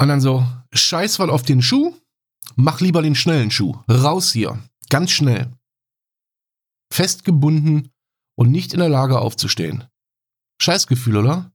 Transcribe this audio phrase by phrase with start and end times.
[0.00, 1.94] Und dann so, scheiß mal auf den Schuh,
[2.56, 3.76] mach lieber den schnellen Schuh.
[3.86, 4.58] Raus hier.
[4.88, 5.52] Ganz schnell.
[6.90, 7.90] Festgebunden
[8.34, 9.84] und nicht in der Lage aufzustehen.
[10.62, 11.52] Scheißgefühl, oder?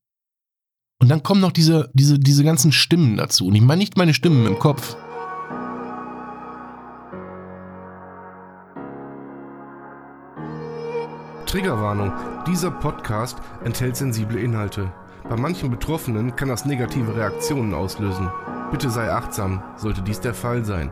[1.02, 3.48] Und dann kommen noch diese, diese, diese ganzen Stimmen dazu.
[3.48, 4.96] Und ich meine nicht meine Stimmen im Kopf.
[11.48, 12.14] Triggerwarnung.
[12.46, 14.94] Dieser Podcast enthält sensible Inhalte.
[15.28, 18.30] Bei manchen Betroffenen kann das negative Reaktionen auslösen.
[18.70, 20.92] Bitte sei achtsam, sollte dies der Fall sein.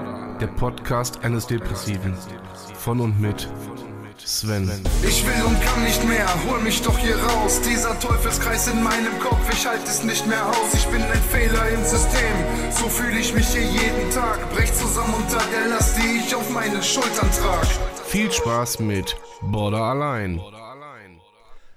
[0.41, 2.17] Der Podcast eines Depressiven.
[2.73, 3.47] Von und mit
[4.17, 4.71] Sven.
[5.07, 7.61] Ich will und kann nicht mehr, hol mich doch hier raus.
[7.61, 10.73] Dieser Teufelskreis in meinem Kopf, ich halte es nicht mehr aus.
[10.73, 12.35] Ich bin ein Fehler im System,
[12.71, 14.51] so fühle ich mich hier jeden Tag.
[14.51, 17.67] Brech zusammen unter der Last, die ich auf meinen Schultern trage.
[18.05, 20.41] Viel Spaß mit Border allein.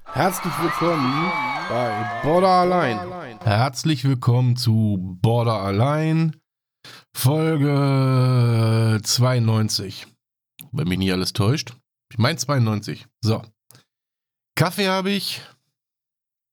[0.05, 1.33] Herzlich willkommen
[1.69, 2.99] bei Border allein.
[3.43, 6.35] Herzlich willkommen zu Border Allein,
[7.17, 10.07] Folge 92.
[10.73, 11.77] Wenn mich nie alles täuscht.
[12.11, 13.07] Ich meine 92.
[13.23, 13.43] So.
[14.57, 15.41] Kaffee habe ich.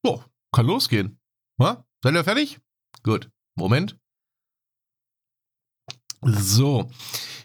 [0.04, 1.20] Oh, kann losgehen.
[1.58, 2.59] Na, seid ihr fertig?
[3.04, 3.30] Gut.
[3.56, 3.98] Moment.
[6.22, 6.90] So.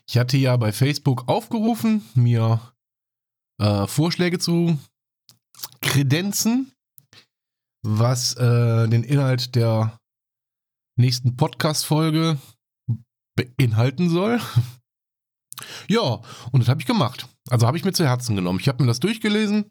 [0.09, 2.73] Ich hatte ja bei Facebook aufgerufen, mir
[3.61, 4.79] äh, Vorschläge zu
[5.81, 6.73] kredenzen,
[7.83, 9.99] was äh, den Inhalt der
[10.99, 12.39] nächsten Podcast-Folge
[13.37, 14.41] beinhalten soll.
[15.89, 16.21] ja,
[16.53, 17.29] und das habe ich gemacht.
[17.49, 18.59] Also habe ich mir zu Herzen genommen.
[18.61, 19.71] Ich habe mir das durchgelesen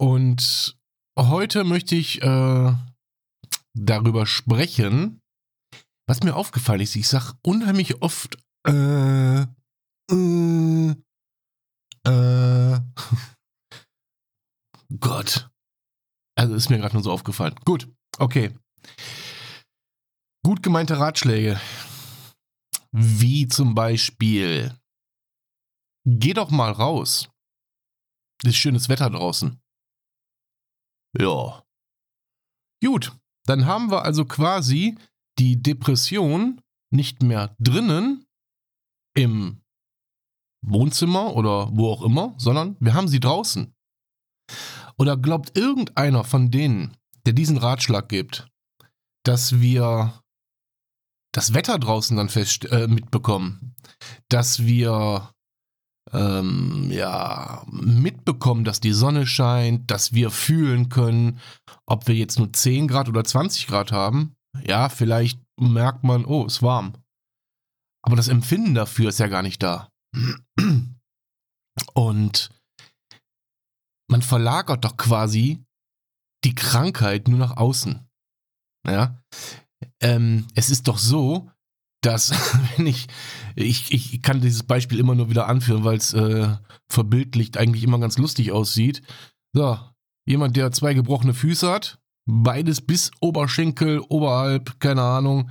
[0.00, 0.76] und
[1.18, 2.72] heute möchte ich äh,
[3.74, 5.20] darüber sprechen,
[6.08, 6.96] was mir aufgefallen ist.
[6.96, 9.42] Ich sage unheimlich oft äh,
[10.10, 10.94] äh,
[12.04, 12.80] äh.
[15.00, 15.50] Gott.
[16.36, 17.54] Also ist mir gerade nur so aufgefallen.
[17.64, 17.88] Gut,
[18.18, 18.54] okay.
[20.44, 21.60] Gut gemeinte Ratschläge.
[22.92, 24.78] Wie zum Beispiel,
[26.06, 27.30] geh doch mal raus.
[28.44, 29.60] Ist schönes Wetter draußen.
[31.18, 31.64] Ja.
[32.82, 33.16] Gut,
[33.46, 34.96] dann haben wir also quasi
[35.38, 36.60] die Depression
[36.90, 38.26] nicht mehr drinnen
[39.16, 39.62] im
[40.64, 43.74] Wohnzimmer oder wo auch immer, sondern wir haben sie draußen.
[44.96, 46.96] Oder glaubt irgendeiner von denen,
[47.26, 48.48] der diesen Ratschlag gibt,
[49.24, 50.22] dass wir
[51.32, 53.74] das Wetter draußen dann fest äh, mitbekommen,
[54.28, 55.32] dass wir
[56.12, 61.40] ähm, ja mitbekommen, dass die Sonne scheint, dass wir fühlen können,
[61.86, 64.34] ob wir jetzt nur 10 Grad oder 20 Grad haben.
[64.64, 66.94] Ja, vielleicht merkt man, oh, ist warm.
[68.02, 69.88] Aber das Empfinden dafür ist ja gar nicht da.
[71.94, 72.50] Und
[74.10, 75.62] man verlagert doch quasi
[76.44, 78.08] die Krankheit nur nach außen.
[78.86, 79.20] Ja.
[80.00, 81.50] Ähm, es ist doch so,
[82.02, 82.30] dass,
[82.76, 83.06] wenn ich,
[83.56, 86.56] ich, ich kann dieses Beispiel immer nur wieder anführen, weil es äh,
[86.88, 89.02] verbildlicht eigentlich immer ganz lustig aussieht.
[89.52, 89.78] So,
[90.26, 95.50] jemand, der zwei gebrochene Füße hat, beides bis Oberschenkel, oberhalb, keine Ahnung,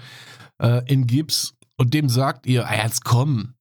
[0.61, 3.53] äh, in Gips, und dem sagt ihr, ah, jetzt komm,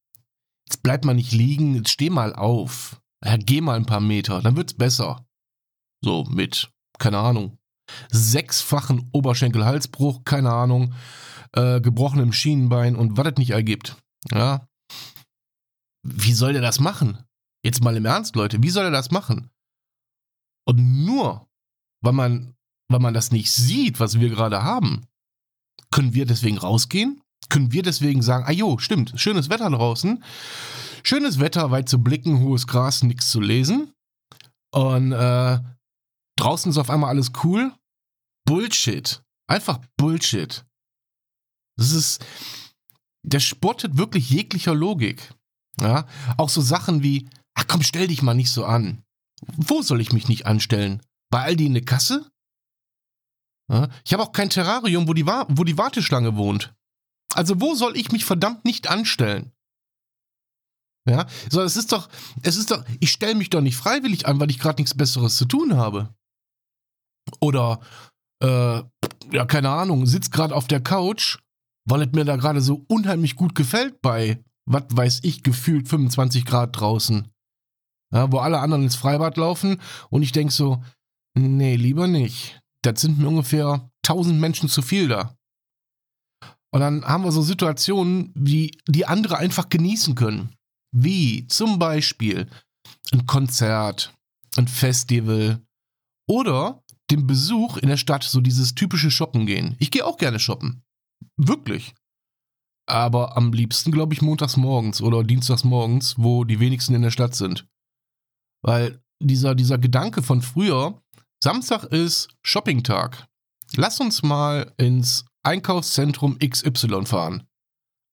[0.66, 3.00] jetzt bleib mal nicht liegen, jetzt steh mal auf.
[3.24, 5.26] Ja, geh mal ein paar Meter, dann wird's besser.
[6.03, 7.58] So mit, keine Ahnung,
[8.10, 10.94] sechsfachen Oberschenkel-Halsbruch, keine Ahnung,
[11.52, 13.97] äh, gebrochenem Schienenbein und was es nicht ergibt.
[14.32, 14.69] Ja.
[16.02, 17.19] Wie soll der das machen?
[17.64, 19.50] Jetzt mal im Ernst, Leute, wie soll er das machen?
[20.69, 21.48] Und nur,
[22.02, 22.54] weil man,
[22.88, 25.06] weil man das nicht sieht, was wir gerade haben,
[25.91, 27.22] können wir deswegen rausgehen?
[27.48, 30.22] Können wir deswegen sagen, ah jo, stimmt, schönes Wetter draußen,
[31.03, 33.92] schönes Wetter, weit zu blicken, hohes Gras, nichts zu lesen.
[34.72, 35.60] Und äh,
[36.36, 37.74] draußen ist auf einmal alles cool.
[38.47, 39.22] Bullshit.
[39.48, 40.65] Einfach Bullshit.
[41.77, 42.24] Das ist,
[43.22, 45.34] der spottet wirklich jeglicher Logik.
[45.80, 46.06] Ja,
[46.38, 49.03] auch so Sachen wie, ach komm, stell dich mal nicht so an.
[49.56, 51.03] Wo soll ich mich nicht anstellen?
[51.30, 52.30] Bei Aldi in der Kasse?
[53.71, 56.74] Ja, ich habe auch kein Terrarium, wo die, wo die Warteschlange wohnt.
[57.34, 59.53] Also wo soll ich mich verdammt nicht anstellen?
[61.09, 62.09] Ja, so es ist doch,
[62.42, 65.36] es ist doch, ich stelle mich doch nicht freiwillig an, weil ich gerade nichts Besseres
[65.36, 66.15] zu tun habe.
[67.40, 67.80] Oder,
[68.42, 68.82] äh,
[69.32, 71.38] ja, keine Ahnung, sitzt gerade auf der Couch
[71.86, 76.44] weil es mir da gerade so unheimlich gut gefällt bei, was weiß ich, gefühlt 25
[76.44, 77.30] Grad draußen.
[78.12, 79.80] Ja, wo alle anderen ins Freibad laufen
[80.10, 80.82] und ich denke so,
[81.34, 82.60] nee, lieber nicht.
[82.82, 85.36] Das sind mir ungefähr 1000 Menschen zu viel da.
[86.72, 90.54] Und dann haben wir so Situationen, wie die andere einfach genießen können.
[90.92, 92.48] Wie zum Beispiel
[93.12, 94.14] ein Konzert,
[94.56, 95.62] ein Festival
[96.28, 99.76] oder den Besuch in der Stadt, so dieses typische Shoppen gehen.
[99.78, 100.82] Ich gehe auch gerne shoppen.
[101.36, 101.94] Wirklich.
[102.88, 107.10] Aber am liebsten, glaube ich, montags morgens oder dienstags morgens, wo die wenigsten in der
[107.10, 107.66] Stadt sind.
[108.62, 111.00] Weil dieser, dieser Gedanke von früher,
[111.42, 113.26] Samstag ist Shoppingtag.
[113.74, 117.47] Lass uns mal ins Einkaufszentrum XY fahren.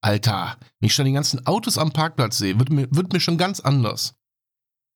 [0.02, 3.38] Alter, wenn ich schon die ganzen Autos am Parkplatz sehe, wird mir, wird mir schon
[3.38, 4.14] ganz anders.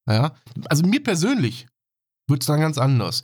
[0.08, 0.34] Ja,
[0.68, 1.66] also mir persönlich
[2.28, 3.22] wird es dann ganz anders.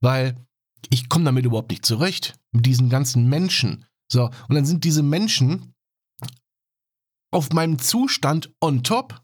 [0.00, 0.46] Weil
[0.88, 2.38] ich komme damit überhaupt nicht zurecht.
[2.52, 3.84] Mit diesen ganzen Menschen.
[4.10, 5.74] So, und dann sind diese Menschen
[7.30, 9.22] auf meinem Zustand on top.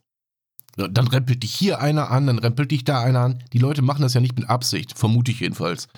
[0.77, 3.43] Dann rempelt dich hier einer an, dann rempelt dich da einer an.
[3.53, 5.89] Die Leute machen das ja nicht mit Absicht, vermute ich jedenfalls.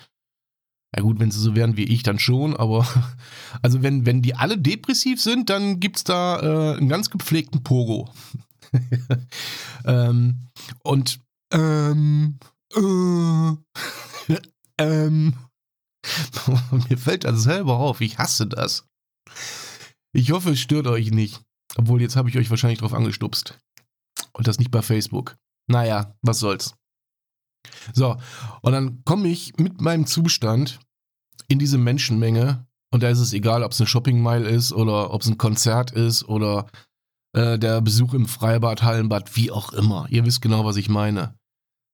[0.95, 2.87] Ja gut, wenn sie so wären wie ich, dann schon, aber
[3.61, 7.61] also wenn, wenn die alle depressiv sind, dann gibt es da äh, einen ganz gepflegten
[7.61, 8.09] Pogo.
[9.85, 10.47] ähm,
[10.83, 11.19] und
[11.51, 12.39] ähm,
[12.73, 14.33] äh,
[14.79, 15.35] ähm,
[16.89, 18.85] mir fällt das selber auf, ich hasse das.
[20.13, 21.41] Ich hoffe, es stört euch nicht.
[21.75, 23.59] Obwohl, jetzt habe ich euch wahrscheinlich drauf angestupst.
[24.33, 25.37] Und das nicht bei Facebook.
[25.67, 26.73] Naja, was soll's.
[27.93, 28.17] So,
[28.61, 30.79] und dann komme ich mit meinem Zustand
[31.47, 35.13] in diese Menschenmenge und da ist es egal, ob es eine Shopping Mile ist oder
[35.13, 36.67] ob es ein Konzert ist oder
[37.33, 40.07] äh, der Besuch im Freibad, Hallenbad, wie auch immer.
[40.09, 41.35] Ihr wisst genau, was ich meine.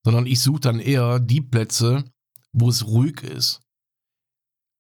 [0.06, 2.06] Sondern ich suche dann eher die Plätze,
[2.56, 3.62] wo es ruhig ist.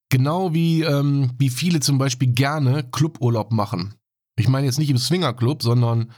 [0.09, 3.95] Genau wie, ähm, wie viele zum Beispiel gerne Cluburlaub machen.
[4.37, 6.13] Ich meine jetzt nicht im Swingerclub, sondern,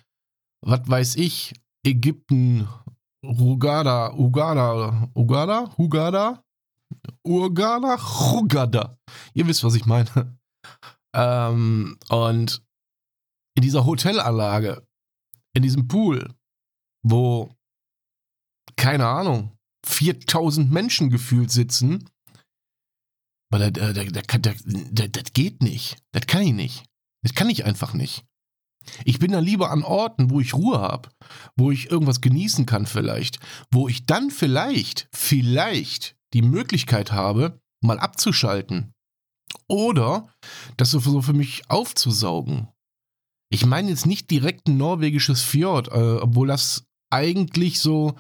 [0.62, 1.54] was weiß ich,
[1.86, 2.68] Ägypten,
[3.24, 6.44] Rugada, Ugada, Ugada, Hugada,
[7.24, 8.98] Urgada, Hugada.
[9.34, 10.38] Ihr wisst, was ich meine.
[11.16, 12.62] Ähm, und
[13.56, 14.86] in dieser Hotelanlage,
[15.54, 16.36] in diesem Pool,
[17.02, 17.56] wo,
[18.76, 19.57] keine Ahnung,
[19.88, 22.10] 4000 Menschen gefühlt sitzen,
[23.50, 24.24] weil das, das,
[24.92, 25.98] das, das geht nicht.
[26.12, 26.84] Das kann ich nicht.
[27.24, 28.26] Das kann ich einfach nicht.
[29.04, 31.10] Ich bin da lieber an Orten, wo ich Ruhe habe,
[31.56, 33.40] wo ich irgendwas genießen kann vielleicht,
[33.72, 38.94] wo ich dann vielleicht, vielleicht die Möglichkeit habe, mal abzuschalten.
[39.68, 40.30] Oder
[40.78, 42.68] das so für mich aufzusaugen.
[43.50, 48.16] Ich meine jetzt nicht direkt ein norwegisches Fjord, äh, obwohl das eigentlich so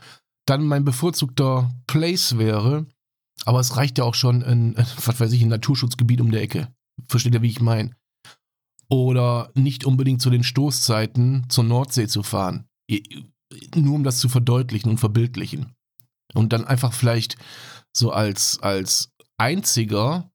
[0.47, 2.87] dann mein bevorzugter Place wäre.
[3.45, 6.73] Aber es reicht ja auch schon in, was weiß ich, ein Naturschutzgebiet um der Ecke.
[7.07, 7.95] Versteht ihr, wie ich meine?
[8.89, 12.67] Oder nicht unbedingt zu den Stoßzeiten zur Nordsee zu fahren.
[13.75, 15.73] Nur um das zu verdeutlichen und verbildlichen.
[16.33, 17.37] Und dann einfach vielleicht
[17.95, 20.31] so als, als einziger,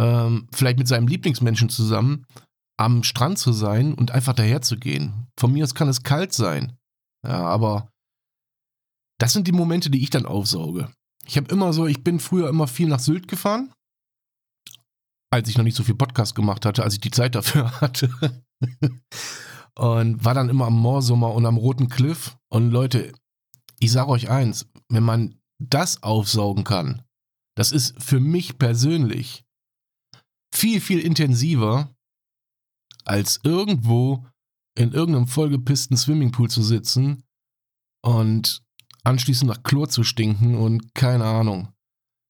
[0.00, 2.26] ähm, vielleicht mit seinem Lieblingsmenschen zusammen,
[2.76, 5.28] am Strand zu sein und einfach daher zu gehen.
[5.38, 6.76] Von mir aus kann es kalt sein.
[7.26, 7.90] Ja, aber
[9.24, 10.92] das sind die Momente, die ich dann aufsauge.
[11.26, 13.72] Ich habe immer so, ich bin früher immer viel nach Sylt gefahren,
[15.30, 18.44] als ich noch nicht so viel Podcast gemacht hatte, als ich die Zeit dafür hatte.
[19.74, 22.36] und war dann immer am Moorsommer und am Roten Cliff.
[22.50, 23.14] Und Leute,
[23.80, 27.02] ich sage euch eins, wenn man das aufsaugen kann,
[27.56, 29.46] das ist für mich persönlich
[30.54, 31.96] viel, viel intensiver,
[33.06, 34.26] als irgendwo
[34.76, 37.24] in irgendeinem vollgepissten Swimmingpool zu sitzen
[38.02, 38.63] und
[39.04, 41.68] anschließend nach Chlor zu stinken und keine Ahnung.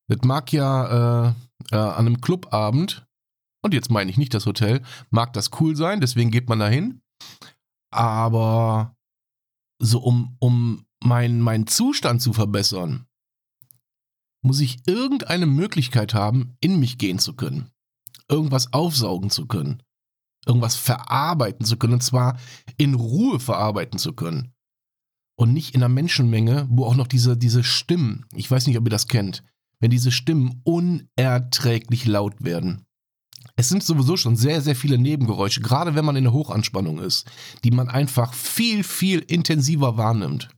[0.08, 1.34] Das mag ja äh,
[1.70, 3.06] äh, an einem Clubabend,
[3.62, 7.00] und jetzt meine ich nicht das Hotel, mag das cool sein, deswegen geht man dahin.
[7.90, 8.94] Aber
[9.78, 13.06] so um, um meinen mein Zustand zu verbessern,
[14.42, 17.70] muss ich irgendeine Möglichkeit haben, in mich gehen zu können.
[18.28, 19.82] Irgendwas aufsaugen zu können.
[20.44, 21.94] Irgendwas verarbeiten zu können.
[21.94, 22.38] Und zwar
[22.76, 24.53] in Ruhe verarbeiten zu können
[25.36, 28.86] und nicht in einer Menschenmenge, wo auch noch diese, diese Stimmen, ich weiß nicht, ob
[28.86, 29.42] ihr das kennt,
[29.80, 32.84] wenn diese Stimmen unerträglich laut werden.
[33.56, 37.30] Es sind sowieso schon sehr, sehr viele Nebengeräusche, gerade wenn man in der Hochanspannung ist,
[37.62, 40.48] die man einfach viel, viel intensiver wahrnimmt.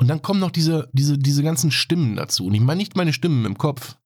[0.00, 2.46] Und dann kommen noch diese, diese, diese ganzen Stimmen dazu.
[2.46, 3.96] Und ich meine nicht meine Stimmen im Kopf,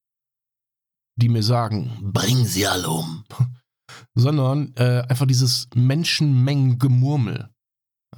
[1.16, 3.24] die mir sagen, bring sie alle um.
[4.14, 7.50] Sondern äh, einfach dieses Menschenmengengemurmel.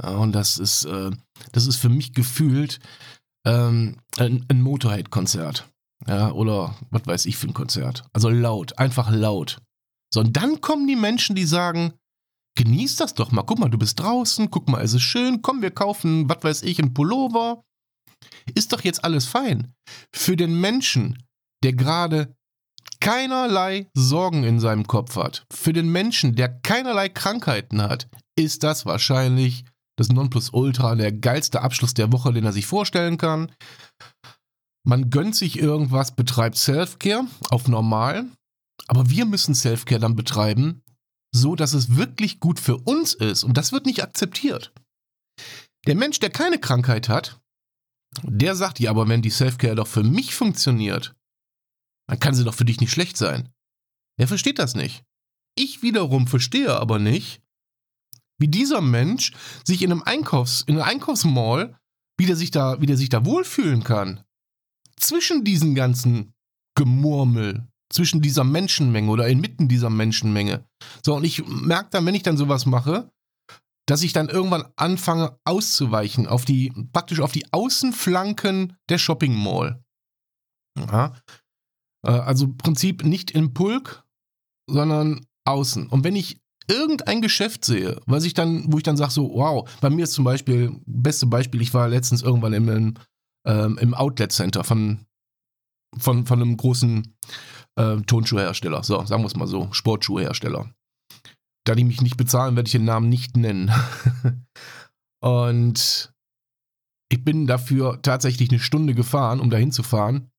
[0.02, 1.10] Ja, und das ist, äh,
[1.52, 2.78] das ist für mich gefühlt
[3.46, 5.68] ähm, ein, ein Motorhead-Konzert.
[6.06, 8.04] Ja, oder was weiß ich für ein Konzert.
[8.12, 9.60] Also laut, einfach laut.
[10.12, 11.92] So, und dann kommen die Menschen, die sagen,
[12.56, 13.42] genieß das doch mal.
[13.42, 16.62] Guck mal, du bist draußen, guck mal, es ist schön, komm, wir kaufen, was weiß
[16.62, 17.62] ich, ein Pullover.
[18.54, 19.74] Ist doch jetzt alles fein.
[20.14, 21.22] Für den Menschen,
[21.62, 22.34] der gerade
[23.00, 28.86] keinerlei Sorgen in seinem Kopf hat, für den Menschen, der keinerlei Krankheiten hat, ist das
[28.86, 29.64] wahrscheinlich
[30.00, 33.52] das Nonplusultra, der geilste Abschluss der Woche, den er sich vorstellen kann.
[34.82, 38.26] Man gönnt sich irgendwas, betreibt Self-Care auf normal,
[38.88, 40.82] aber wir müssen Self-Care dann betreiben,
[41.34, 44.72] so dass es wirklich gut für uns ist und das wird nicht akzeptiert.
[45.86, 47.38] Der Mensch, der keine Krankheit hat,
[48.22, 51.14] der sagt ja, aber wenn die Self-Care doch für mich funktioniert,
[52.08, 53.50] dann kann sie doch für dich nicht schlecht sein.
[54.18, 55.04] Er versteht das nicht.
[55.56, 57.42] Ich wiederum verstehe aber nicht,
[58.40, 59.32] wie dieser Mensch
[59.64, 61.78] sich in einem Einkaufs, in einem Einkaufsmall,
[62.18, 64.24] wie der sich da, wie der sich da wohlfühlen kann.
[64.96, 66.32] Zwischen diesen ganzen
[66.74, 70.64] Gemurmel, zwischen dieser Menschenmenge oder inmitten dieser Menschenmenge.
[71.04, 73.10] So, und ich merke dann, wenn ich dann sowas mache,
[73.86, 79.82] dass ich dann irgendwann anfange auszuweichen auf die, praktisch auf die Außenflanken der Shopping Mall.
[80.78, 81.14] Ja.
[82.06, 84.04] Äh, also im Prinzip nicht im Pulk,
[84.68, 85.88] sondern außen.
[85.88, 89.68] Und wenn ich irgendein Geschäft sehe, was ich dann, wo ich dann sage, so, wow,
[89.80, 92.94] bei mir ist zum Beispiel, beste Beispiel, ich war letztens irgendwann im,
[93.46, 95.06] ähm, im Outlet Center von,
[95.98, 97.16] von, von einem großen
[97.76, 100.72] äh, Tonschuhhersteller, so, sagen wir es mal so, Sportschuhhersteller.
[101.64, 103.70] Da die mich nicht bezahlen, werde ich den Namen nicht nennen.
[105.22, 106.12] Und
[107.10, 110.30] ich bin dafür tatsächlich eine Stunde gefahren, um da hinzufahren.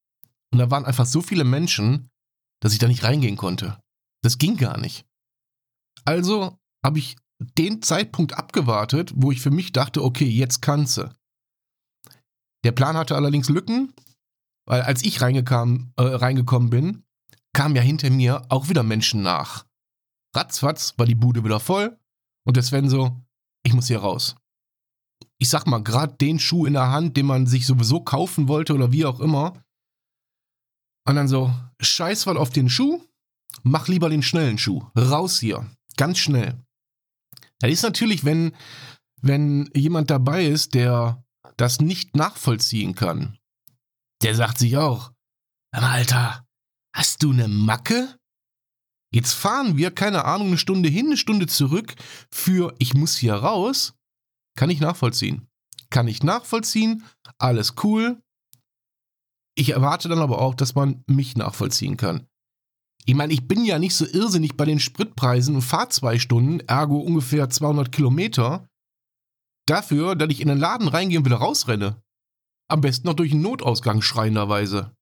[0.51, 2.09] Und da waren einfach so viele Menschen,
[2.61, 3.77] dass ich da nicht reingehen konnte.
[4.23, 5.05] Das ging gar nicht.
[6.05, 11.13] Also habe ich den Zeitpunkt abgewartet, wo ich für mich dachte, okay, jetzt kannst du.
[12.63, 13.93] Der Plan hatte allerdings Lücken,
[14.67, 17.03] weil als ich reingekam, äh, reingekommen bin,
[17.53, 19.65] kamen ja hinter mir auch wieder Menschen nach.
[20.35, 21.99] Ratzfatz war die Bude wieder voll
[22.45, 23.19] und der Sven so,
[23.63, 24.35] ich muss hier raus.
[25.39, 28.73] Ich sag mal, gerade den Schuh in der Hand, den man sich sowieso kaufen wollte
[28.73, 29.63] oder wie auch immer.
[31.07, 33.03] Und dann so, scheiß mal auf den Schuh,
[33.63, 34.83] mach lieber den schnellen Schuh.
[34.95, 35.65] Raus hier.
[35.97, 36.63] Ganz schnell.
[37.59, 38.55] Das ist natürlich, wenn,
[39.21, 41.23] wenn jemand dabei ist, der
[41.57, 43.37] das nicht nachvollziehen kann.
[44.23, 45.11] Der sagt sich auch,
[45.71, 46.45] Alter,
[46.95, 48.17] hast du eine Macke?
[49.13, 51.95] Jetzt fahren wir, keine Ahnung, eine Stunde hin, eine Stunde zurück
[52.31, 53.93] für ich muss hier raus.
[54.57, 55.47] Kann ich nachvollziehen.
[55.89, 57.03] Kann ich nachvollziehen,
[57.37, 58.21] alles cool.
[59.55, 62.27] Ich erwarte dann aber auch, dass man mich nachvollziehen kann.
[63.05, 66.59] Ich meine, ich bin ja nicht so irrsinnig bei den Spritpreisen und fahre zwei Stunden,
[66.61, 68.67] ergo ungefähr 200 Kilometer,
[69.67, 72.01] dafür, dass ich in den Laden reingehe und wieder rausrenne.
[72.69, 74.95] Am besten noch durch einen Notausgang schreienderweise.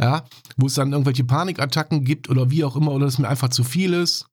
[0.00, 0.24] Ja,
[0.56, 3.64] wo es dann irgendwelche Panikattacken gibt oder wie auch immer, oder es mir einfach zu
[3.64, 4.26] viel ist.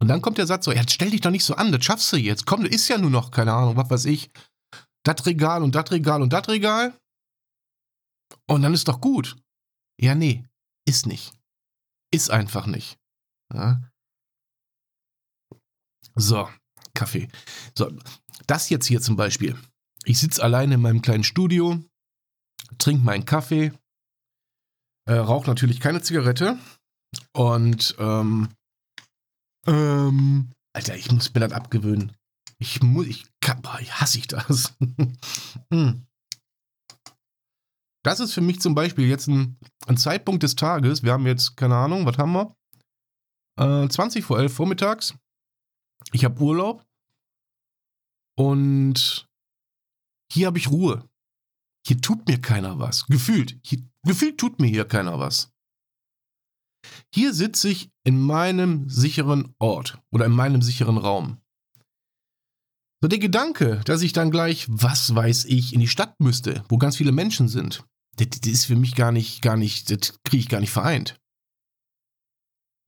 [0.00, 2.10] Und dann kommt der Satz so, ja, stell dich doch nicht so an, das schaffst
[2.12, 2.46] du jetzt.
[2.46, 4.30] Komm, das ist ja nur noch, keine Ahnung, was weiß ich,
[5.04, 6.94] das Regal und das Regal und das Regal.
[8.46, 9.36] Und dann ist doch gut.
[10.00, 10.44] Ja, nee,
[10.86, 11.34] ist nicht.
[12.12, 12.98] Ist einfach nicht.
[13.52, 13.82] Ja.
[16.14, 16.48] So,
[16.94, 17.28] Kaffee.
[17.76, 17.90] So,
[18.46, 19.56] das jetzt hier zum Beispiel.
[20.04, 21.78] Ich sitze alleine in meinem kleinen Studio,
[22.78, 23.72] trinke meinen Kaffee,
[25.06, 26.58] äh, rauche natürlich keine Zigarette
[27.32, 28.48] und ähm,
[29.66, 32.16] ähm, Alter, ich muss mir das abgewöhnen.
[32.58, 34.74] Ich muss, ich kann, boah, hasse ich das.
[35.72, 36.06] hm.
[38.02, 41.02] Das ist für mich zum Beispiel jetzt ein, ein, Zeitpunkt des Tages.
[41.02, 42.56] Wir haben jetzt, keine Ahnung, was haben wir?
[43.58, 45.14] Äh, 20 vor 11 vormittags.
[46.12, 46.84] Ich habe Urlaub.
[48.36, 49.28] Und
[50.32, 51.08] hier habe ich Ruhe.
[51.86, 53.06] Hier tut mir keiner was.
[53.06, 53.58] Gefühlt.
[53.62, 55.52] Hier, gefühlt tut mir hier keiner was.
[57.14, 61.42] Hier sitze ich in meinem sicheren Ort oder in meinem sicheren Raum.
[63.02, 66.76] So der Gedanke, dass ich dann gleich, was weiß ich, in die Stadt müsste, wo
[66.76, 67.84] ganz viele Menschen sind,
[68.16, 71.18] das, das ist für mich gar nicht, gar nicht, das kriege ich gar nicht vereint.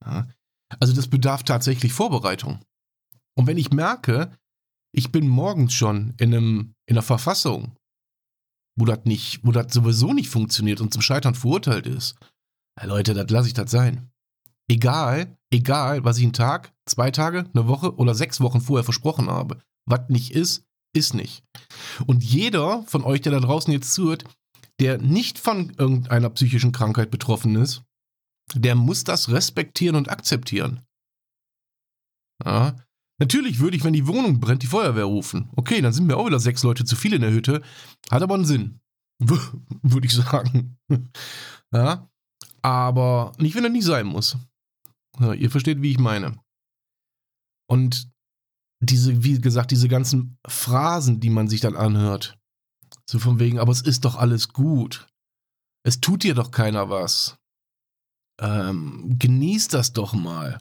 [0.05, 0.27] Ja.
[0.79, 2.63] Also das bedarf tatsächlich Vorbereitung.
[3.35, 4.37] Und wenn ich merke,
[4.95, 7.75] ich bin morgens schon in, einem, in einer Verfassung,
[8.75, 12.15] wo das nicht, wo das sowieso nicht funktioniert und zum Scheitern verurteilt ist,
[12.79, 14.11] ja, Leute, das lasse ich das sein.
[14.69, 19.29] Egal, egal, was ich einen Tag, zwei Tage, eine Woche oder sechs Wochen vorher versprochen
[19.29, 19.61] habe.
[19.85, 21.43] Was nicht ist, ist nicht.
[22.05, 24.23] Und jeder von euch, der da draußen jetzt zuhört,
[24.79, 27.83] der nicht von irgendeiner psychischen Krankheit betroffen ist,
[28.53, 30.81] der muss das respektieren und akzeptieren.
[32.43, 32.75] Ja.
[33.19, 35.49] Natürlich würde ich, wenn die Wohnung brennt, die Feuerwehr rufen.
[35.55, 37.61] Okay, dann sind wir auch wieder sechs Leute zu viel in der Hütte.
[38.09, 38.79] Hat aber einen Sinn.
[39.19, 40.77] würde ich sagen.
[41.73, 42.09] Ja.
[42.61, 44.37] Aber nicht, wenn er nicht sein muss.
[45.19, 46.39] Ja, ihr versteht, wie ich meine.
[47.69, 48.12] Und
[48.83, 52.37] diese, wie gesagt, diese ganzen Phrasen, die man sich dann anhört.
[53.09, 55.07] So von wegen, aber es ist doch alles gut.
[55.85, 57.37] Es tut dir doch keiner was.
[58.39, 60.59] Ähm, genieß das doch mal.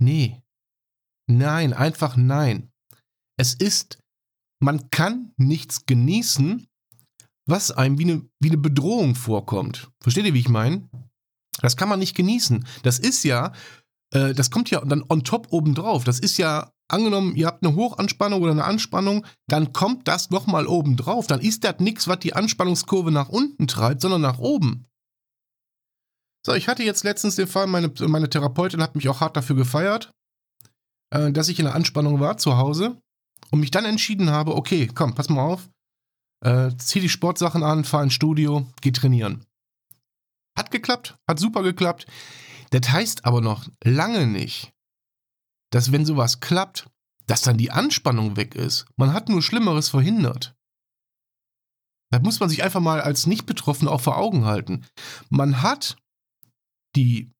[0.00, 0.42] Nee.
[1.30, 2.70] Nein, einfach nein.
[3.38, 3.98] Es ist,
[4.62, 6.66] man kann nichts genießen,
[7.46, 9.90] was einem wie eine, wie eine Bedrohung vorkommt.
[10.02, 10.88] Versteht ihr, wie ich meine?
[11.60, 12.66] Das kann man nicht genießen.
[12.82, 13.52] Das ist ja,
[14.12, 16.04] äh, das kommt ja dann on top obendrauf.
[16.04, 20.66] Das ist ja, angenommen, ihr habt eine Hochanspannung oder eine Anspannung, dann kommt das nochmal
[20.66, 21.26] obendrauf.
[21.26, 24.86] Dann ist das nichts, was die Anspannungskurve nach unten treibt, sondern nach oben.
[26.46, 29.56] So, ich hatte jetzt letztens den Fall, meine, meine Therapeutin hat mich auch hart dafür
[29.56, 30.12] gefeiert,
[31.10, 33.00] äh, dass ich in der Anspannung war zu Hause
[33.50, 35.70] und mich dann entschieden habe, okay, komm, pass mal auf,
[36.44, 39.46] äh, zieh die Sportsachen an, fahr ins Studio, geh trainieren.
[40.56, 42.06] Hat geklappt, hat super geklappt.
[42.70, 44.73] Das heißt aber noch lange nicht,
[45.74, 46.88] dass wenn sowas klappt,
[47.26, 48.86] dass dann die Anspannung weg ist.
[48.96, 50.54] Man hat nur Schlimmeres verhindert.
[52.12, 54.86] Das muss man sich einfach mal als Nicht-Betroffener auch vor Augen halten.
[55.30, 55.96] Man hat
[56.94, 57.32] die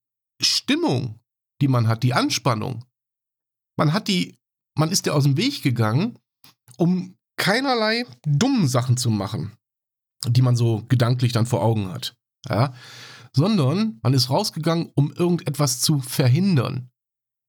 [0.43, 1.21] Stimmung,
[1.63, 2.85] die man hat, die Anspannung,
[3.79, 4.37] man hat die,
[4.77, 6.19] man ist der aus dem Weg gegangen,
[6.77, 9.53] um keinerlei dummen Sachen zu machen,
[10.27, 12.17] die man so gedanklich dann vor Augen hat.
[12.49, 12.75] Ja?
[13.33, 16.91] Sondern man ist rausgegangen, um irgendetwas zu verhindern.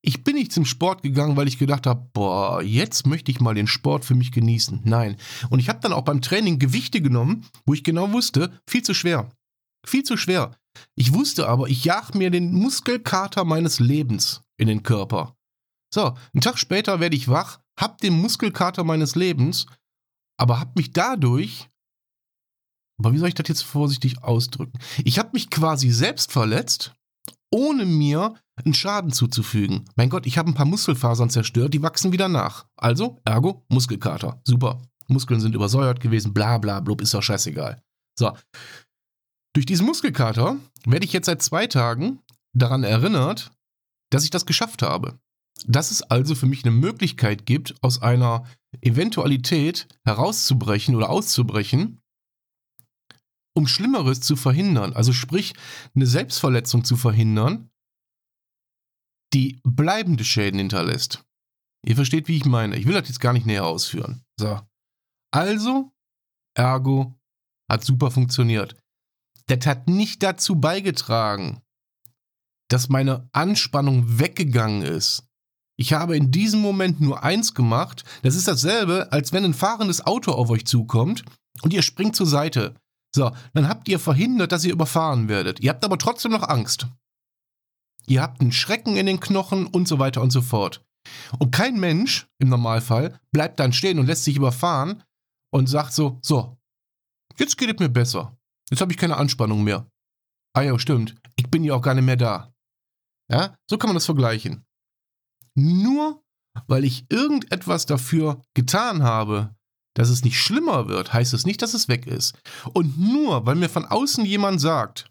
[0.05, 3.55] Ich bin nicht zum Sport gegangen, weil ich gedacht habe, boah, jetzt möchte ich mal
[3.55, 4.81] den Sport für mich genießen.
[4.83, 5.17] Nein.
[5.49, 8.93] Und ich habe dann auch beim Training Gewichte genommen, wo ich genau wusste, viel zu
[8.93, 9.29] schwer.
[9.85, 10.55] Viel zu schwer.
[10.95, 15.35] Ich wusste aber, ich jag mir den Muskelkater meines Lebens in den Körper.
[15.93, 19.65] So, einen Tag später werde ich wach, hab den Muskelkater meines Lebens,
[20.37, 21.69] aber hab mich dadurch
[22.97, 24.79] aber wie soll ich das jetzt vorsichtig ausdrücken?
[25.03, 26.93] Ich habe mich quasi selbst verletzt,
[27.51, 29.85] ohne mir einen Schaden zuzufügen.
[29.95, 32.65] Mein Gott, ich habe ein paar Muskelfasern zerstört, die wachsen wieder nach.
[32.77, 34.41] Also, ergo, Muskelkater.
[34.45, 34.81] Super.
[35.07, 37.81] Muskeln sind übersäuert gewesen, bla bla blub, ist doch scheißegal.
[38.17, 38.31] So.
[39.53, 42.19] Durch diesen Muskelkater werde ich jetzt seit zwei Tagen
[42.53, 43.51] daran erinnert,
[44.09, 45.19] dass ich das geschafft habe.
[45.67, 48.45] Dass es also für mich eine Möglichkeit gibt, aus einer
[48.81, 52.01] Eventualität herauszubrechen oder auszubrechen,
[53.53, 54.93] um Schlimmeres zu verhindern.
[54.93, 55.53] Also sprich,
[55.95, 57.69] eine Selbstverletzung zu verhindern,
[59.35, 61.23] die bleibende Schäden hinterlässt.
[61.85, 62.77] Ihr versteht, wie ich meine.
[62.77, 64.23] Ich will das jetzt gar nicht näher ausführen.
[64.39, 64.61] So.
[65.31, 65.91] Also,
[66.55, 67.13] ergo,
[67.69, 68.77] hat super funktioniert.
[69.47, 71.61] Das hat nicht dazu beigetragen,
[72.69, 75.27] dass meine Anspannung weggegangen ist.
[75.77, 78.05] Ich habe in diesem Moment nur eins gemacht.
[78.23, 81.25] Das ist dasselbe, als wenn ein fahrendes Auto auf euch zukommt
[81.61, 82.73] und ihr springt zur Seite.
[83.13, 85.59] So, dann habt ihr verhindert, dass ihr überfahren werdet.
[85.59, 86.87] Ihr habt aber trotzdem noch Angst.
[88.07, 90.83] Ihr habt einen Schrecken in den Knochen und so weiter und so fort.
[91.39, 95.03] Und kein Mensch im Normalfall bleibt dann stehen und lässt sich überfahren
[95.51, 96.57] und sagt so, so,
[97.37, 98.37] jetzt geht es mir besser.
[98.69, 99.87] Jetzt habe ich keine Anspannung mehr.
[100.53, 101.15] Ah ja, stimmt.
[101.35, 102.53] Ich bin ja auch gar nicht mehr da.
[103.31, 104.65] Ja, so kann man das vergleichen.
[105.55, 106.23] Nur
[106.67, 109.55] weil ich irgendetwas dafür getan habe,
[109.95, 112.37] dass es nicht schlimmer wird, heißt es nicht, dass es weg ist.
[112.73, 115.09] Und nur weil mir von außen jemand sagt,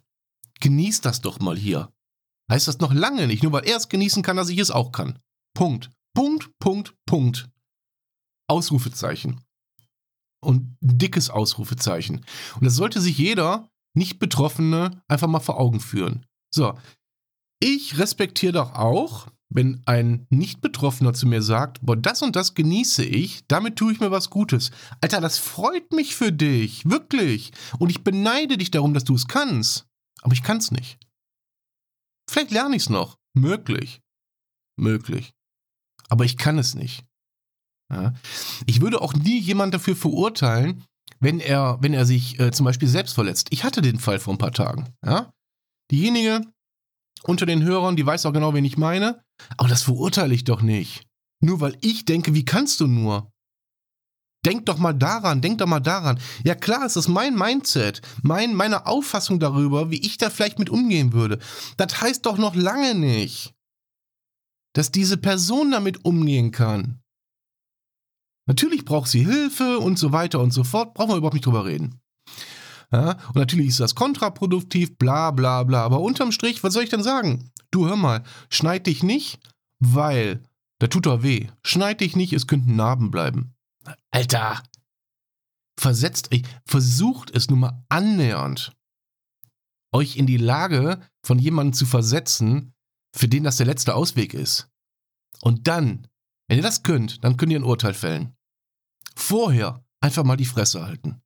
[0.61, 1.92] genieß das doch mal hier,
[2.50, 4.92] heißt das noch lange nicht, nur weil er es genießen kann, dass ich es auch
[4.92, 5.18] kann.
[5.54, 5.90] Punkt.
[6.14, 7.48] Punkt, Punkt, Punkt.
[8.48, 9.40] Ausrufezeichen.
[10.42, 12.24] Und dickes Ausrufezeichen.
[12.57, 16.26] Und das sollte sich jeder Nicht-Betroffene einfach mal vor Augen führen.
[16.54, 16.78] So.
[17.61, 23.04] Ich respektiere doch auch, wenn ein Nicht-Betroffener zu mir sagt, boah, das und das genieße
[23.04, 24.70] ich, damit tue ich mir was Gutes.
[25.00, 27.52] Alter, das freut mich für dich, wirklich.
[27.78, 29.87] Und ich beneide dich darum, dass du es kannst.
[30.22, 30.98] Aber ich kann es nicht.
[32.28, 33.16] Vielleicht lerne ich es noch.
[33.34, 34.00] Möglich.
[34.76, 35.32] Möglich.
[36.08, 37.04] Aber ich kann es nicht.
[37.92, 38.14] Ja.
[38.66, 40.84] Ich würde auch nie jemand dafür verurteilen,
[41.20, 43.48] wenn er, wenn er sich äh, zum Beispiel selbst verletzt.
[43.50, 44.94] Ich hatte den Fall vor ein paar Tagen.
[45.04, 45.32] Ja.
[45.90, 46.42] Diejenige,
[47.22, 49.22] unter den Hörern, die weiß auch genau, wen ich meine.
[49.56, 51.06] Aber das verurteile ich doch nicht.
[51.40, 53.30] Nur weil ich denke, wie kannst du nur?
[54.44, 56.20] Denk doch mal daran, denk doch mal daran.
[56.44, 60.70] Ja klar, es ist mein Mindset, mein, meine Auffassung darüber, wie ich da vielleicht mit
[60.70, 61.38] umgehen würde.
[61.76, 63.54] Das heißt doch noch lange nicht,
[64.74, 67.00] dass diese Person damit umgehen kann.
[68.46, 71.64] Natürlich braucht sie Hilfe und so weiter und so fort, brauchen wir überhaupt nicht drüber
[71.64, 72.00] reden.
[72.92, 75.83] Ja, und natürlich ist das kontraproduktiv, bla bla bla.
[75.85, 77.50] Aber unterm Strich, was soll ich denn sagen?
[77.70, 79.40] Du hör mal, schneid dich nicht,
[79.80, 80.42] weil,
[80.78, 81.48] da tut doch weh.
[81.62, 83.53] Schneid dich nicht, es könnten Narben bleiben.
[84.10, 84.62] Alter!
[85.78, 88.72] Versetzt euch, versucht es nur mal annähernd,
[89.92, 92.74] euch in die Lage von jemandem zu versetzen,
[93.14, 94.68] für den das der letzte Ausweg ist.
[95.40, 96.06] Und dann,
[96.48, 98.34] wenn ihr das könnt, dann könnt ihr ein Urteil fällen.
[99.16, 101.20] Vorher einfach mal die Fresse halten.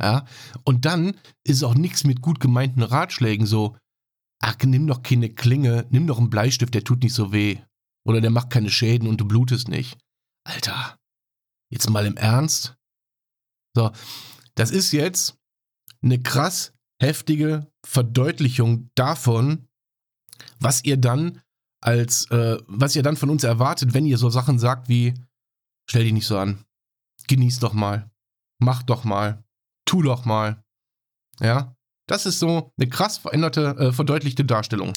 [0.00, 0.26] Ja,
[0.64, 3.76] und dann ist auch nichts mit gut gemeinten Ratschlägen so,
[4.40, 7.58] ach, nimm doch keine Klinge, nimm doch einen Bleistift, der tut nicht so weh.
[8.06, 9.98] Oder der macht keine Schäden und du blutest nicht.
[10.44, 10.98] Alter,
[11.70, 12.76] jetzt mal im Ernst?
[13.74, 13.90] So,
[14.54, 15.38] das ist jetzt
[16.02, 19.68] eine krass heftige Verdeutlichung davon,
[20.60, 21.42] was ihr dann
[21.80, 25.14] als, äh, was ihr dann von uns erwartet, wenn ihr so Sachen sagt wie,
[25.88, 26.64] stell dich nicht so an,
[27.28, 28.10] genieß doch mal,
[28.58, 29.44] mach doch mal,
[29.84, 30.64] tu doch mal.
[31.40, 31.76] Ja,
[32.08, 34.92] das ist so eine krass veränderte, äh, verdeutlichte Darstellung.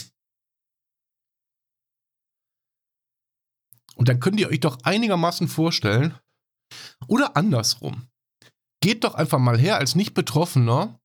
[3.96, 6.18] Und dann könnt ihr euch doch einigermaßen vorstellen,
[7.08, 8.08] oder andersrum.
[8.82, 11.00] Geht doch einfach mal her als Nicht-Betroffener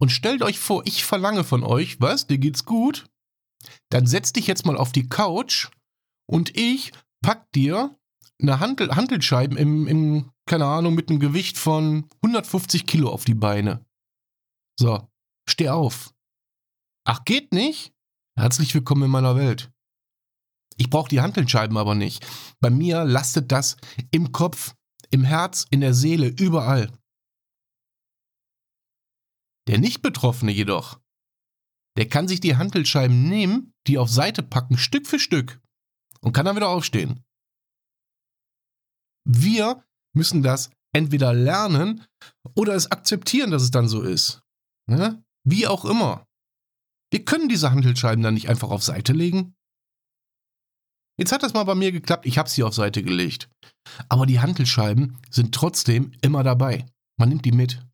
[0.00, 3.06] und stellt euch vor, ich verlange von euch, was, dir geht's gut?
[3.90, 5.68] Dann setz dich jetzt mal auf die Couch
[6.26, 7.96] und ich pack dir
[8.40, 13.34] eine Handel Handelscheiben im, im, keine Ahnung, mit einem Gewicht von 150 Kilo auf die
[13.34, 13.84] Beine.
[14.78, 15.06] So,
[15.48, 16.14] steh auf.
[17.04, 17.92] Ach, geht nicht?
[18.38, 19.70] Herzlich willkommen in meiner Welt.
[20.76, 22.26] Ich brauche die Handelscheiben aber nicht.
[22.60, 23.76] Bei mir lastet das
[24.10, 24.74] im Kopf,
[25.10, 26.92] im Herz, in der Seele, überall.
[29.68, 31.00] Der Nicht-Betroffene jedoch,
[31.96, 35.60] der kann sich die Handelscheiben nehmen, die auf Seite packen, Stück für Stück
[36.20, 37.24] und kann dann wieder aufstehen.
[39.24, 42.06] Wir müssen das entweder lernen
[42.56, 44.42] oder es akzeptieren, dass es dann so ist.
[44.88, 45.22] Ne?
[45.44, 46.26] Wie auch immer.
[47.12, 49.54] Wir können diese Handelscheiben dann nicht einfach auf Seite legen.
[51.20, 53.50] Jetzt hat das mal bei mir geklappt, ich habe sie auf Seite gelegt.
[54.08, 56.86] Aber die Handelscheiben sind trotzdem immer dabei.
[57.18, 57.86] Man nimmt die mit.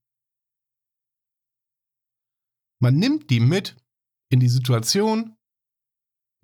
[2.80, 3.76] Man nimmt die mit
[4.30, 5.34] in die Situation,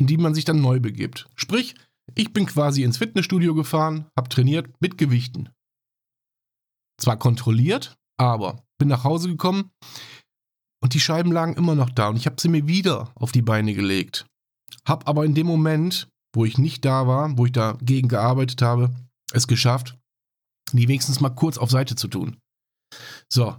[0.01, 1.29] in die man sich dann neu begibt.
[1.37, 1.77] Sprich,
[2.17, 5.51] ich bin quasi ins Fitnessstudio gefahren, habe trainiert mit Gewichten.
[7.01, 9.71] Zwar kontrolliert, aber bin nach Hause gekommen
[10.83, 13.43] und die Scheiben lagen immer noch da und ich habe sie mir wieder auf die
[13.43, 14.27] Beine gelegt.
[14.85, 18.95] Hab aber in dem Moment, wo ich nicht da war, wo ich dagegen gearbeitet habe,
[19.33, 19.99] es geschafft,
[20.73, 22.37] die wenigstens mal kurz auf Seite zu tun.
[23.29, 23.57] So,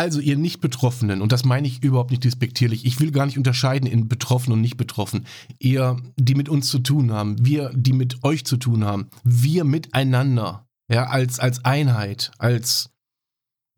[0.00, 3.86] also ihr Nicht-Betroffenen, und das meine ich überhaupt nicht despektierlich, ich will gar nicht unterscheiden
[3.86, 5.26] in betroffen und nicht betroffen.
[5.58, 9.64] Ihr, die mit uns zu tun haben, wir, die mit euch zu tun haben, wir
[9.64, 12.88] miteinander, ja, als, als Einheit, als,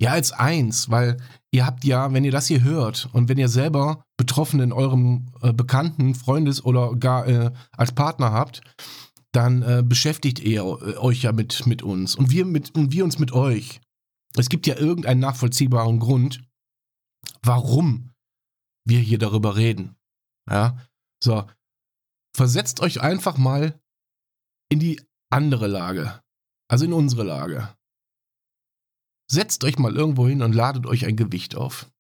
[0.00, 1.16] ja, als eins, weil
[1.50, 5.32] ihr habt ja, wenn ihr das hier hört und wenn ihr selber Betroffene in eurem
[5.42, 8.62] äh, Bekannten, Freundes- oder gar äh, als Partner habt,
[9.32, 13.04] dann äh, beschäftigt ihr äh, euch ja mit, mit uns und wir, mit, und wir
[13.04, 13.80] uns mit euch
[14.36, 16.42] es gibt ja irgendeinen nachvollziehbaren Grund,
[17.42, 18.12] warum
[18.84, 19.96] wir hier darüber reden.
[20.50, 20.78] Ja,
[21.22, 21.46] so.
[22.34, 23.78] Versetzt euch einfach mal
[24.70, 26.22] in die andere Lage.
[26.68, 27.76] Also in unsere Lage.
[29.30, 31.90] Setzt euch mal irgendwo hin und ladet euch ein Gewicht auf.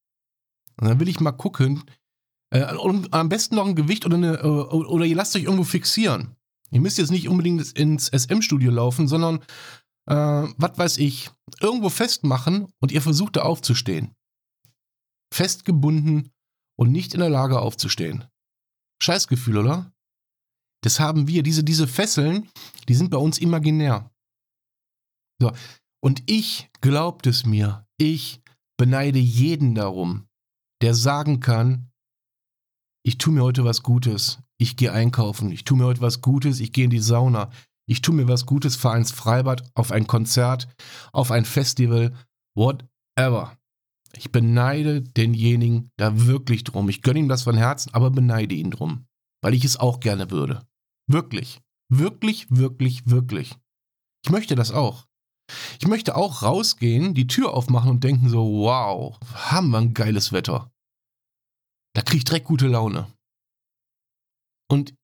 [0.80, 1.84] Und dann will ich mal gucken,
[2.52, 5.64] äh, und am besten noch ein Gewicht oder, eine, äh, oder ihr lasst euch irgendwo
[5.64, 6.36] fixieren.
[6.70, 9.40] Ihr müsst jetzt nicht unbedingt ins SM-Studio laufen, sondern
[10.06, 10.14] äh,
[10.56, 14.14] was weiß ich, irgendwo festmachen und ihr versucht da aufzustehen.
[15.32, 16.30] Festgebunden
[16.78, 18.24] und nicht in der Lage aufzustehen.
[19.02, 19.92] Scheißgefühl, oder?
[20.82, 22.50] Das haben wir, diese, diese Fesseln,
[22.88, 24.10] die sind bei uns imaginär.
[25.40, 25.52] So.
[26.04, 28.42] Und ich glaubt es mir, ich
[28.76, 30.26] beneide jeden darum,
[30.82, 31.91] der sagen kann,
[33.04, 36.60] ich tue mir heute was Gutes, ich gehe einkaufen, ich tue mir heute was Gutes,
[36.60, 37.50] ich gehe in die Sauna,
[37.86, 40.68] ich tue mir was Gutes, fahre ins Freibad, auf ein Konzert,
[41.12, 42.14] auf ein Festival,
[42.54, 43.56] whatever.
[44.16, 46.88] Ich beneide denjenigen da wirklich drum.
[46.88, 49.06] Ich gönne ihm das von Herzen, aber beneide ihn drum.
[49.42, 50.62] Weil ich es auch gerne würde.
[51.08, 51.60] Wirklich.
[51.88, 53.56] Wirklich, wirklich, wirklich.
[54.24, 55.06] Ich möchte das auch.
[55.80, 60.32] Ich möchte auch rausgehen, die Tür aufmachen und denken so, wow, haben wir ein geiles
[60.32, 60.71] Wetter.
[61.94, 63.12] Da kriege ich direkt gute Laune.
[64.70, 64.94] Und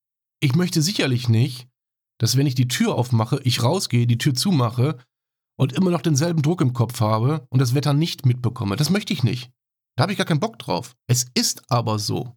[0.40, 1.68] ich möchte sicherlich nicht,
[2.18, 4.98] dass wenn ich die Tür aufmache, ich rausgehe, die Tür zumache
[5.58, 8.76] und immer noch denselben Druck im Kopf habe und das Wetter nicht mitbekomme.
[8.76, 9.50] Das möchte ich nicht.
[9.96, 10.96] Da habe ich gar keinen Bock drauf.
[11.08, 12.36] Es ist aber so.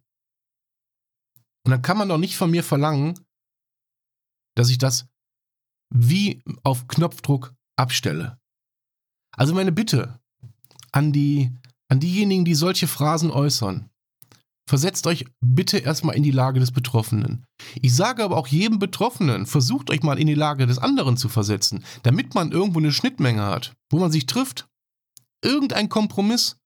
[1.64, 3.18] Und dann kann man doch nicht von mir verlangen,
[4.56, 5.06] dass ich das
[5.94, 8.40] wie auf Knopfdruck abstelle.
[9.36, 10.20] Also meine Bitte
[10.90, 11.50] an die
[11.88, 13.90] an diejenigen, die solche Phrasen äußern.
[14.68, 17.44] Versetzt euch bitte erstmal in die Lage des Betroffenen.
[17.80, 21.28] Ich sage aber auch jedem Betroffenen, versucht euch mal in die Lage des anderen zu
[21.28, 24.68] versetzen, damit man irgendwo eine Schnittmenge hat, wo man sich trifft.
[25.44, 26.56] Irgendein Kompromiss.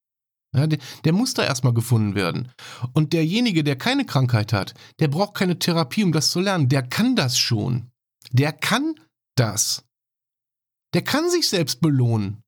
[0.54, 2.52] Ja, der, der muss da erstmal gefunden werden.
[2.92, 6.68] Und derjenige, der keine Krankheit hat, der braucht keine Therapie, um das zu lernen.
[6.68, 7.90] Der kann das schon.
[8.30, 8.94] Der kann
[9.37, 9.85] das.
[10.94, 12.42] Der kann sich selbst belohnen.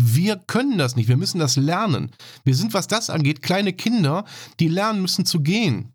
[0.00, 1.08] Wir können das nicht.
[1.08, 2.14] Wir müssen das lernen.
[2.44, 4.24] Wir sind, was das angeht, kleine Kinder,
[4.60, 5.92] die lernen müssen zu gehen.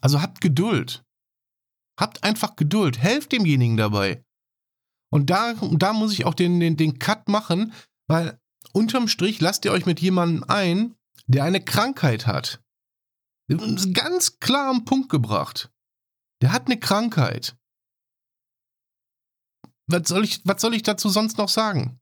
[0.00, 1.04] Also habt Geduld.
[2.00, 2.98] Habt einfach Geduld.
[2.98, 4.24] Helft demjenigen dabei.
[5.12, 7.72] Und da, da muss ich auch den, den, den Cut machen,
[8.08, 8.38] weil
[8.72, 10.94] unterm Strich lasst ihr euch mit jemandem ein,
[11.26, 12.62] der eine Krankheit hat.
[13.92, 15.70] Ganz klar am Punkt gebracht.
[16.42, 17.56] Der hat eine Krankheit.
[19.86, 21.97] Was soll ich, was soll ich dazu sonst noch sagen?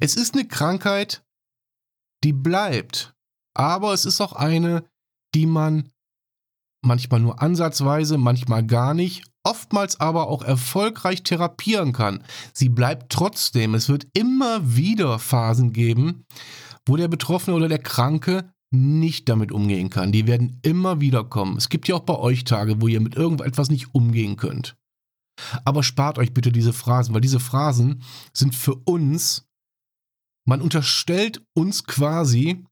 [0.00, 1.24] Es ist eine Krankheit,
[2.24, 3.14] die bleibt.
[3.54, 4.84] Aber es ist auch eine,
[5.34, 5.90] die man
[6.84, 12.22] manchmal nur ansatzweise, manchmal gar nicht, oftmals aber auch erfolgreich therapieren kann.
[12.52, 13.74] Sie bleibt trotzdem.
[13.74, 16.24] Es wird immer wieder Phasen geben,
[16.86, 20.12] wo der Betroffene oder der Kranke nicht damit umgehen kann.
[20.12, 21.56] Die werden immer wieder kommen.
[21.56, 24.76] Es gibt ja auch bei euch Tage, wo ihr mit irgendetwas nicht umgehen könnt.
[25.64, 29.46] Aber spart euch bitte diese Phrasen, weil diese Phrasen sind für uns,
[30.44, 32.64] man unterstellt uns quasi,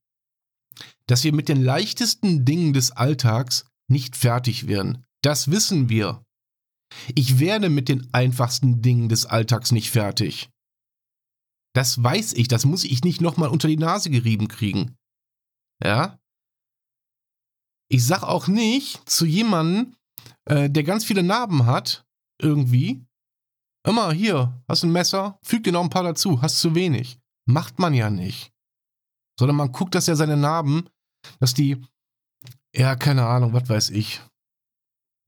[1.07, 5.05] dass wir mit den leichtesten Dingen des Alltags nicht fertig werden.
[5.23, 6.25] Das wissen wir.
[7.15, 10.51] Ich werde mit den einfachsten Dingen des Alltags nicht fertig.
[11.75, 14.97] Das weiß ich, das muss ich nicht nochmal unter die Nase gerieben kriegen.
[15.83, 16.19] Ja?
[17.89, 19.95] Ich sag auch nicht zu jemandem,
[20.47, 22.05] äh, der ganz viele Narben hat,
[22.41, 23.05] irgendwie,
[23.87, 27.20] immer hier, hast ein Messer, füg dir noch ein paar dazu, hast zu wenig.
[27.53, 28.53] Macht man ja nicht.
[29.39, 30.89] Sondern man guckt, dass er seine Narben,
[31.39, 31.81] dass die,
[32.75, 34.21] ja, keine Ahnung, was weiß ich,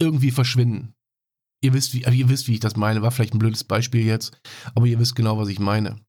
[0.01, 0.95] irgendwie verschwinden.
[1.63, 3.03] Ihr wisst, wie, ihr wisst, wie ich das meine.
[3.03, 4.41] War vielleicht ein blödes Beispiel jetzt,
[4.75, 6.01] aber ihr wisst genau, was ich meine.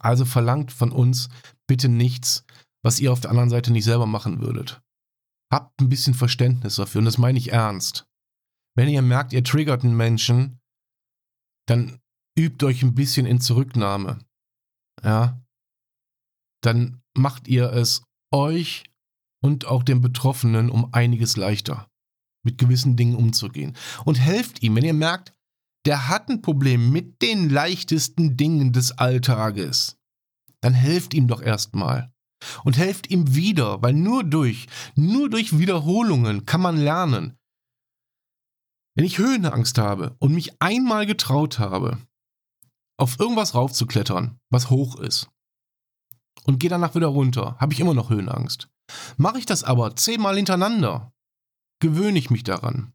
[0.00, 1.28] Also verlangt von uns
[1.66, 2.44] bitte nichts,
[2.82, 4.82] was ihr auf der anderen Seite nicht selber machen würdet.
[5.52, 8.06] Habt ein bisschen Verständnis dafür und das meine ich ernst.
[8.76, 10.60] Wenn ihr merkt, ihr triggert einen Menschen,
[11.66, 12.00] dann
[12.36, 14.18] übt euch ein bisschen in Zurücknahme.
[15.04, 15.40] Ja.
[16.62, 18.84] Dann macht ihr es euch
[19.42, 21.88] und auch dem Betroffenen um einiges leichter,
[22.42, 23.76] mit gewissen Dingen umzugehen.
[24.04, 25.34] Und helft ihm, wenn ihr merkt,
[25.84, 29.98] der hat ein Problem mit den leichtesten Dingen des Alltages,
[30.62, 32.10] dann helft ihm doch erstmal.
[32.64, 37.38] Und helft ihm wieder, weil nur durch, nur durch Wiederholungen kann man lernen.
[38.94, 41.98] Wenn ich Höhenangst habe und mich einmal getraut habe,
[42.96, 45.28] auf irgendwas raufzuklettern, was hoch ist,
[46.44, 48.68] und gehe danach wieder runter, habe ich immer noch Höhenangst.
[49.16, 51.12] Mache ich das aber zehnmal hintereinander,
[51.80, 52.92] gewöhne ich mich daran.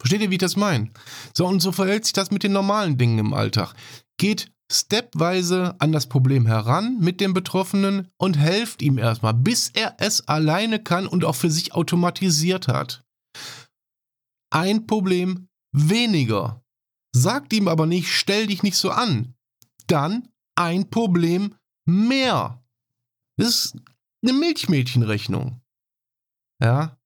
[0.00, 0.90] Versteht ihr, wie ich das meine?
[1.36, 3.74] So, und so verhält sich das mit den normalen Dingen im Alltag.
[4.18, 9.96] Geht stepweise an das Problem heran mit dem Betroffenen und helft ihm erstmal, bis er
[9.98, 13.04] es alleine kann und auch für sich automatisiert hat
[14.50, 16.62] ein Problem weniger.
[17.12, 19.34] Sagt ihm aber nicht, stell dich nicht so an.
[19.86, 22.62] Dann ein Problem mehr.
[23.36, 23.76] Das ist
[24.22, 25.60] eine Milchmädchenrechnung.
[26.62, 26.98] Ja.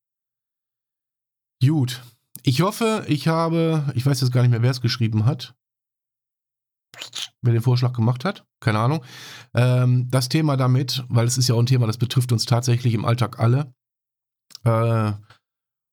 [1.61, 2.03] Gut.
[2.43, 5.55] Ich hoffe, ich habe, ich weiß jetzt gar nicht mehr, wer es geschrieben hat.
[7.41, 9.03] Wer den Vorschlag gemacht hat, keine Ahnung.
[9.53, 12.93] Ähm, das Thema damit, weil es ist ja auch ein Thema, das betrifft uns tatsächlich
[12.93, 13.73] im Alltag alle.
[14.63, 15.13] Äh,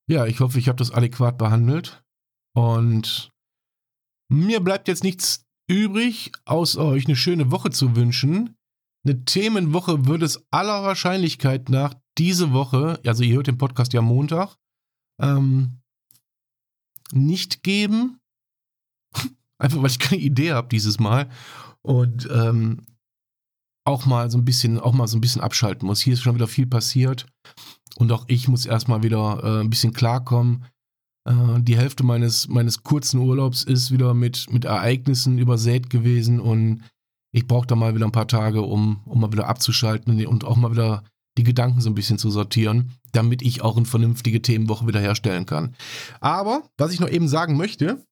[0.08, 2.04] ja, ich hoffe, ich habe das adäquat behandelt.
[2.54, 3.31] Und
[4.32, 8.56] mir bleibt jetzt nichts übrig, außer euch eine schöne Woche zu wünschen.
[9.04, 14.02] Eine Themenwoche wird es aller Wahrscheinlichkeit nach diese Woche, also ihr hört den Podcast ja
[14.02, 14.56] Montag,
[15.20, 15.80] ähm,
[17.12, 18.18] nicht geben.
[19.58, 21.28] Einfach weil ich keine Idee habe dieses Mal.
[21.82, 22.86] Und ähm,
[23.84, 26.00] auch mal so ein bisschen, auch mal so ein bisschen abschalten muss.
[26.00, 27.26] Hier ist schon wieder viel passiert.
[27.96, 30.64] Und auch ich muss erstmal wieder äh, ein bisschen klarkommen.
[31.24, 36.82] Äh, die Hälfte meines, meines kurzen Urlaubs ist wieder mit, mit Ereignissen übersät gewesen und
[37.32, 40.56] ich brauche da mal wieder ein paar Tage, um, um mal wieder abzuschalten und auch
[40.56, 41.02] mal wieder
[41.38, 45.46] die Gedanken so ein bisschen zu sortieren, damit ich auch eine vernünftige Themenwoche wieder herstellen
[45.46, 45.74] kann.
[46.20, 48.04] Aber, was ich noch eben sagen möchte,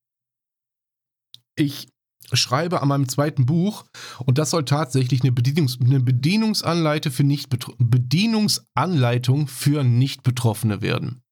[1.55, 1.89] ich
[2.33, 3.85] schreibe an meinem zweiten Buch
[4.25, 11.23] und das soll tatsächlich eine, Bedienungs eine Bedienungsanleitung für nicht Bedienungsanleitung für nicht Betroffene werden.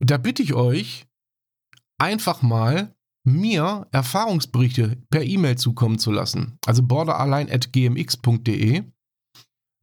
[0.00, 1.06] Und da bitte ich euch
[1.98, 6.58] einfach mal mir Erfahrungsberichte per E-Mail zukommen zu lassen.
[6.64, 8.84] Also borderline@gmx.de.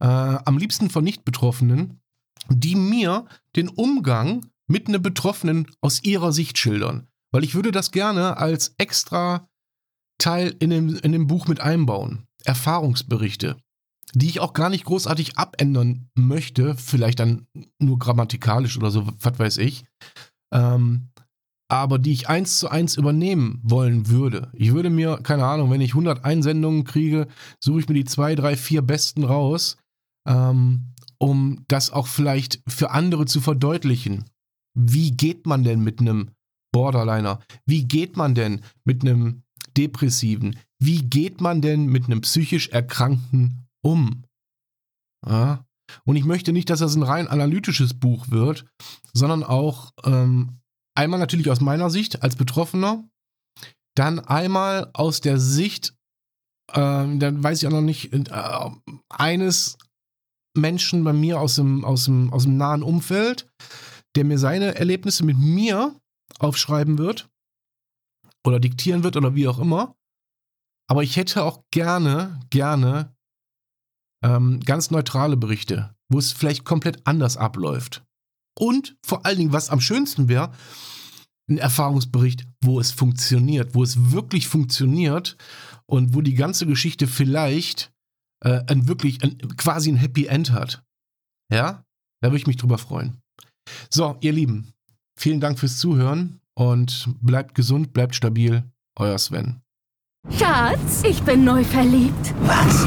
[0.00, 2.00] am liebsten von Nicht-Betroffenen,
[2.48, 7.06] die mir den Umgang mit einem Betroffenen aus ihrer Sicht schildern.
[7.32, 9.48] Weil ich würde das gerne als extra
[10.18, 12.26] Teil in dem, in dem Buch mit einbauen.
[12.44, 13.56] Erfahrungsberichte.
[14.14, 17.46] Die ich auch gar nicht großartig abändern möchte, vielleicht dann
[17.78, 19.84] nur grammatikalisch oder so, was weiß ich,
[20.54, 21.08] ähm,
[21.68, 24.50] aber die ich eins zu eins übernehmen wollen würde.
[24.54, 27.26] Ich würde mir, keine Ahnung, wenn ich 100 Einsendungen kriege,
[27.62, 29.76] suche ich mir die zwei, drei, vier besten raus,
[30.28, 34.24] ähm, um das auch vielleicht für andere zu verdeutlichen.
[34.78, 36.30] Wie geht man denn mit einem
[36.72, 37.40] Borderliner?
[37.66, 39.42] Wie geht man denn mit einem
[39.76, 40.56] Depressiven?
[40.80, 44.24] Wie geht man denn mit einem psychisch Erkrankten um?
[45.26, 45.64] Ja?
[46.04, 48.64] Und ich möchte nicht, dass das ein rein analytisches Buch wird,
[49.12, 50.60] sondern auch ähm,
[50.96, 53.04] einmal natürlich aus meiner Sicht als Betroffener,
[53.94, 55.94] dann einmal aus der Sicht,
[56.72, 58.70] ähm, dann weiß ich auch noch nicht, äh,
[59.08, 59.76] eines
[60.56, 63.48] Menschen bei mir aus dem, aus, dem, aus dem nahen Umfeld,
[64.16, 65.98] der mir seine Erlebnisse mit mir
[66.38, 67.28] aufschreiben wird
[68.46, 69.96] oder diktieren wird oder wie auch immer.
[70.88, 73.13] Aber ich hätte auch gerne, gerne
[74.24, 78.04] ähm, ganz neutrale Berichte, wo es vielleicht komplett anders abläuft.
[78.58, 80.52] Und vor allen Dingen, was am schönsten wäre,
[81.48, 85.36] ein Erfahrungsbericht, wo es funktioniert, wo es wirklich funktioniert
[85.86, 87.92] und wo die ganze Geschichte vielleicht
[88.44, 90.82] äh, ein wirklich ein, quasi ein Happy End hat.
[91.52, 91.84] Ja,
[92.22, 93.18] da würde ich mich drüber freuen.
[93.90, 94.72] So, ihr Lieben,
[95.18, 98.64] vielen Dank fürs Zuhören und bleibt gesund, bleibt stabil.
[98.96, 99.60] Euer Sven.
[100.30, 102.32] Schatz, ich bin neu verliebt.
[102.42, 102.86] Was?